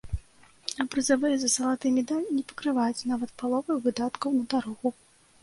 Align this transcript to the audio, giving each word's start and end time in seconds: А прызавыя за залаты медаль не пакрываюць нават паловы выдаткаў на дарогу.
А 0.83 0.85
прызавыя 0.95 1.35
за 1.43 1.49
залаты 1.55 1.91
медаль 1.99 2.25
не 2.39 2.41
пакрываюць 2.53 3.07
нават 3.13 3.35
паловы 3.43 3.79
выдаткаў 3.87 4.29
на 4.41 4.51
дарогу. 4.57 4.89